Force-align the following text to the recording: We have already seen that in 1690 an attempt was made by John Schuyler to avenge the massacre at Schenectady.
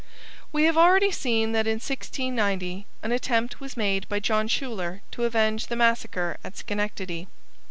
We 0.51 0.63
have 0.63 0.79
already 0.79 1.11
seen 1.11 1.51
that 1.51 1.67
in 1.67 1.75
1690 1.75 2.87
an 3.03 3.11
attempt 3.11 3.59
was 3.61 3.77
made 3.77 4.09
by 4.09 4.19
John 4.19 4.49
Schuyler 4.49 5.03
to 5.11 5.25
avenge 5.25 5.67
the 5.67 5.75
massacre 5.75 6.37
at 6.43 6.57
Schenectady. 6.57 7.27